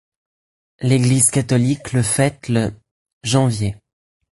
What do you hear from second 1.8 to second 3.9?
le fête le janvier.